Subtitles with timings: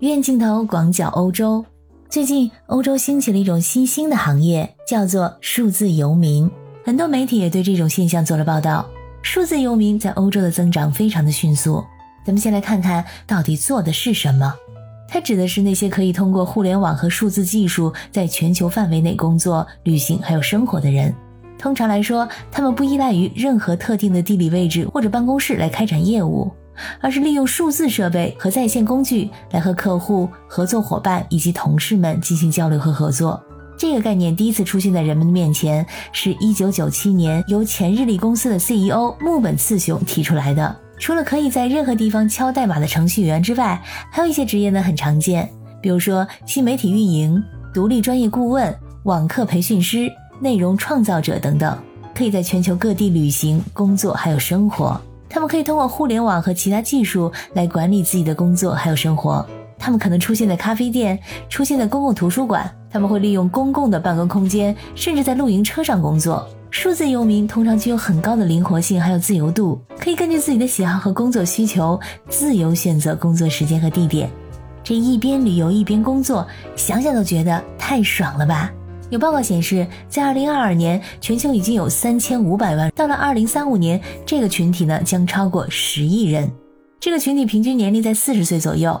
[0.00, 1.62] 远镜头广角欧洲，
[2.08, 6.50] 最近欧洲兴起了一种新兴的行业，叫做数字游民。
[6.82, 8.86] 很多媒体也对这种现象做了报道。
[9.20, 11.84] 数字游民在欧洲的增长非常的迅速。
[12.24, 14.54] 咱们先来看看到底做的是什么。
[15.06, 21.14] 它指的是那些可以通过互联网和数字技术在全球范围内工作、旅行还有生活的人。
[21.58, 26.50] 通常来说，他们不依赖于任何特定的地理位置或者办公室来开展业务。
[27.00, 33.42] 而是利用数字设备和在线工具来和客户、合作伙伴以及同事们进行交流和合作。
[33.76, 40.76] 这个概念第一次出现在人们的面前，是一九九七年由前日立公司的 CEO 木本次雄提出来的。
[40.98, 45.48] 除了可以在任何地方敲代码的程序员之外，还有一些职业呢很常见，
[45.80, 51.78] 比如说新媒体运营、独立专业顾问、网课培训师、内容创造者等等，
[52.14, 55.00] 可以在全球各地旅行、工作还有生活。
[55.30, 59.46] 他们可以通过互联网和其他技术来管理自己的工作还有生活。
[59.78, 62.70] 他们可能出现在咖啡店，出现在公共图书馆。
[62.92, 66.46] 他们会利用公共的办公空间，甚至在露营车上工作。
[66.72, 74.28] 数字游民通常具有很高的灵活性，还有自由度，可以根据自己的喜好和工作需求自由选择工作时间和地点。
[74.82, 78.72] 这一边旅游一边工作，想想都觉得太爽了吧？
[79.10, 86.48] 有报告显示，在二零二二年，全球已经有三千五百万；到了二零三五年，这个群体呢将超过十亿人。
[87.00, 88.98] 这个群体平均年龄在四十岁左右。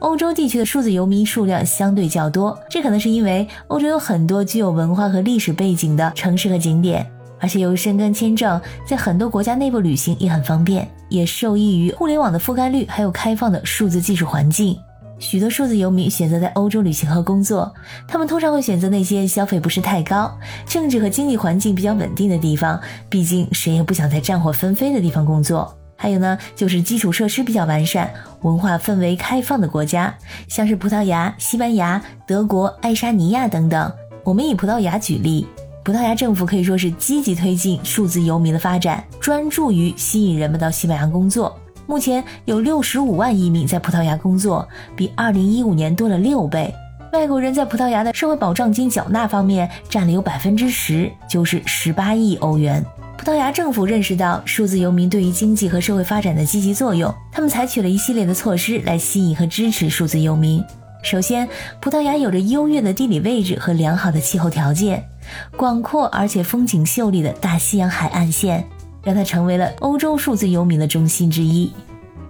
[0.00, 7.10] 欧洲地区的数字游民数量相对较多，这可能是因为欧洲有很多具有文化和历史背景的城市和景点，
[7.40, 14.78] 而且由于申根签证，在很多国家内部旅行也很方便，也受益于互联网的覆盖率，还有开放的数字技术环境。
[15.18, 17.74] 许多数字游民选择在欧洲旅行和工作，
[18.06, 20.32] 他们通常会选择那些消费不是太高、
[20.66, 22.80] 政治和经济环境比较稳定的地方。
[23.08, 25.74] 毕竟谁也不想在战火纷飞的地方工作。
[25.96, 28.08] 还有呢，就是基础设施比较完善、
[28.42, 30.14] 文化氛围开放的国家，
[30.46, 33.92] 像是葡萄牙、西班牙、德国、爱沙尼亚等等。
[34.22, 35.44] 我们以葡萄牙举例，
[35.84, 41.58] 葡萄牙政府可以说是积极推进数字游民的发展，专注于吸引人们到西班牙工作。
[41.88, 46.70] 目前有六十五万移民在葡萄牙工作，比二零一五年多了六倍。
[47.14, 52.84] 外国人在葡萄牙的社会保障金缴纳方面占了有百分之十，就是十八亿欧元。
[53.16, 60.62] 葡萄牙政府认识到数字游民对于经济和社会发展的积极作用，他们采取了一系列的措施来吸引和支持数字游民。
[61.02, 61.48] 首先，
[61.80, 65.08] 葡萄牙有着优越的地理位置和良好的气候条件，
[65.56, 68.66] 广阔而且风景秀丽的大西洋海岸线。
[69.08, 71.72] 让它成为了欧洲数字游民的中心之一。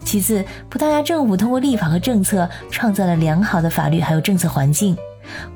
[0.05, 4.97] 其次，葡萄牙政府通过立法和政策创造了良好的法律还有政策环境，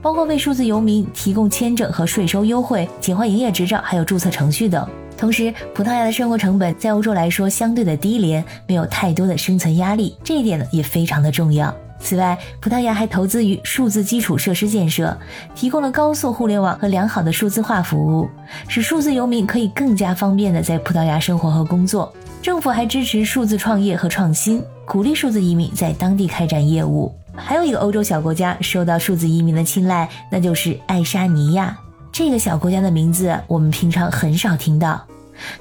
[0.02, 4.84] 包括为数字游民提供签证和税收优惠、简化营业执照还有注册程序等。
[5.16, 11.72] 同时，葡萄牙的生活成本在欧洲来说相对的低廉，没有太多的生存压力，这一点呢也非常的重要。
[12.02, 15.16] 此外，葡萄牙还投资于数字基础设施建设，
[15.54, 18.28] 提供了高速互联网和良好的数字化服务，
[18.66, 22.12] 使数字游民可以更加方便的在葡萄牙生活和工作。
[22.42, 27.14] 政府还支持数字创业和创新，鼓励数字移民在当地开展业务。
[27.36, 31.74] 还有一个欧洲小国家受到数字移民的青睐，那就是爱沙尼亚。
[32.10, 35.06] 这个小国家的名字我们平常很少听到，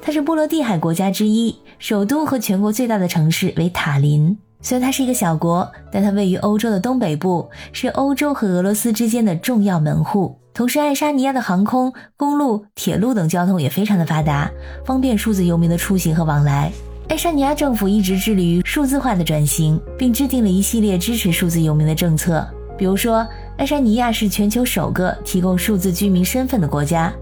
[0.02, 4.38] 它是波罗的海国家之一，首都和全国最大的城市为塔林。
[4.62, 10.38] 虽然它是一个小国，但它位于欧洲的东北部，是欧洲和俄罗斯之间的重要门户。
[10.54, 14.52] 同时，爱沙尼亚的航空、公路、铁路等交通也非常的发达，
[14.86, 16.72] 方便数字游民的出行和往来。
[17.08, 22.46] 爱沙尼亚政府一直致力于数字化的转型，并制定了一系列支持数字游民的政策。
[22.78, 23.26] 比如说，
[23.58, 27.14] 爱沙尼亚是全球首个提供数字居民身份的国家，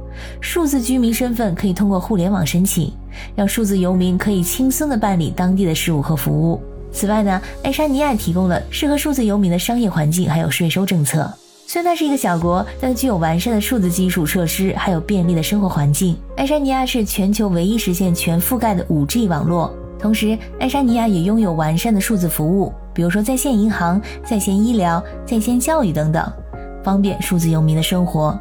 [0.42, 2.92] 数字居民身份可以通过互联网申请，
[3.36, 6.62] 让数字游民可以轻松地办理当地的事务和服务。
[6.92, 11.32] 此外呢，爱沙尼亚提供了适合数字游民的商业环境，还有税收政策。
[11.68, 16.18] 虽然它是一个小国，但具有完善的数字基础设施，还有便利的生活环境。
[16.36, 26.28] 爱沙尼亚是全球唯一实现全覆盖的 5G 网络，同时爱沙尼亚也拥有完善的数字服务，比如说在线银行、在线医疗、在线教育等等，
[26.84, 28.38] 方便数字游民的生活。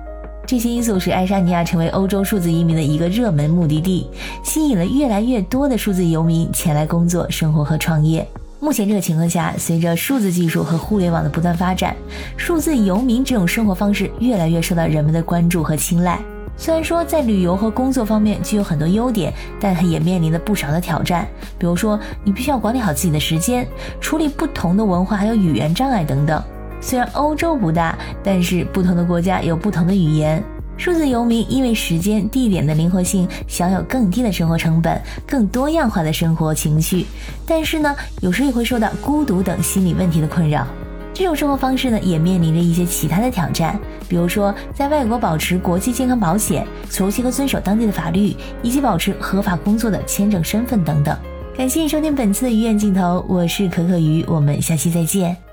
[0.46, 4.08] 这些因素使爱沙尼亚成为欧洲数字移民的一个热门目的地，
[4.42, 8.26] 吸引了越来越多的数字游民前来工作、生活和创业。
[8.60, 11.94] 目前这个情况下，随着数字技术和互联网的不断发展，
[12.36, 16.18] 数字游民这种生活方式越来越受到人们的关注和青睐。
[16.56, 21.24] 虽然说在旅游和工作方面具有很多优点，但也面临了不少的挑战。
[21.56, 23.64] 比如说，你必须要管理好自己的时间，
[24.00, 26.42] 处理不同的文化还有语言障碍等等。
[26.80, 30.42] 虽然欧洲不大，但是不同的国家有不同的语言。
[30.78, 37.04] 数字游民因为时间、地点的灵活性，享有更低的生活成本、更多样化的生活情绪，
[37.44, 40.64] 但是呢，有时也会受到孤独等心理问题的困扰。
[41.12, 43.76] 这种生活方式呢，也面临着一些其他的挑战，
[44.08, 51.18] 比如说在外国保持国际健康保险、熟悉和遵守当地的法律，以及保持合法工作的签证身份等等。
[51.56, 55.47] 感谢你收听本次的鱼眼镜头，我是可可鱼，我们下期再见。